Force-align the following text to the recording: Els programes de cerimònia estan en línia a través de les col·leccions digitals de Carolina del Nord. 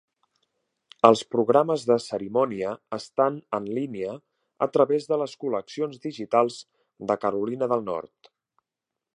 Els 1.09 1.19
programes 1.33 1.83
de 1.89 1.97
cerimònia 2.05 2.71
estan 2.97 3.37
en 3.59 3.69
línia 3.79 4.15
a 4.67 4.71
través 4.79 5.07
de 5.13 5.21
les 5.25 5.39
col·leccions 5.45 6.03
digitals 6.09 6.61
de 7.13 7.19
Carolina 7.27 7.69
del 7.77 7.89
Nord. 7.93 8.33